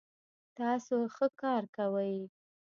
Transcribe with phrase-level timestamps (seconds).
[0.57, 2.17] تاسو ښه کار کوئ